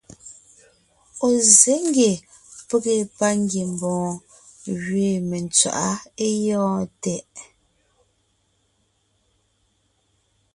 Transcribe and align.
Ɔ̀ 1.25 1.33
zsé 1.47 1.73
ngie 1.85 2.13
pege 2.67 2.95
pangiembɔɔn 3.17 4.13
gẅiin 4.81 5.19
mentswaʼá 5.29 5.87
é 6.25 6.27
gyɔ̂ɔn 6.41 6.83
tɛʼ. 7.01 7.27